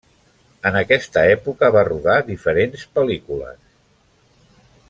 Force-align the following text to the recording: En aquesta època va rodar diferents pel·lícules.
En 0.69 0.77
aquesta 0.79 1.25
època 1.33 1.69
va 1.77 1.85
rodar 1.89 2.17
diferents 2.33 2.89
pel·lícules. 2.97 3.63